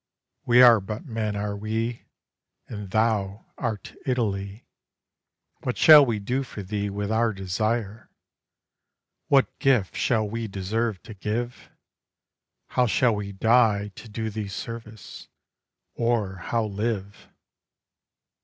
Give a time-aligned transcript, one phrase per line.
[0.47, 2.05] We are but men, are we,
[2.67, 4.65] And thou art Italy;
[5.61, 8.09] What shall we do for thee with our desire?
[9.27, 11.69] What gift shall we deserve to give?
[12.69, 15.27] How shall we die to do thee service,
[15.93, 17.27] or how live?